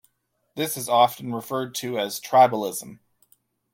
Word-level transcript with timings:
This 0.55 0.77
is 0.77 0.89
often 0.89 1.31
referred 1.31 1.75
to 1.75 1.99
as 1.99 2.19
tribalism. 2.19 3.01